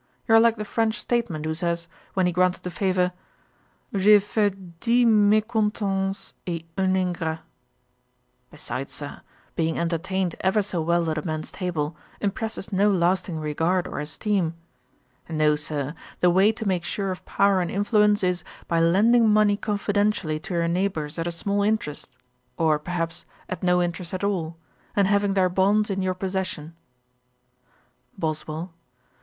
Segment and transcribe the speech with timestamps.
[0.27, 3.11] You are like the French statesman, who said, when he granted a favour,
[3.95, 7.41] 'J' ai fait dix mecontents et un ingrat.'
[8.49, 9.21] Besides, Sir,
[9.55, 14.55] being entertained ever so well at a man's table, impresses no lasting regard or esteem.
[15.29, 19.55] No, Sir, the way to make sure of power and influence is, by lending money
[19.55, 22.17] confidentially to your neighbours at a small interest,
[22.57, 24.57] or, perhaps, at no interest at all,
[24.95, 26.73] and having their bonds in your possession.'
[28.17, 28.73] BOSWELL.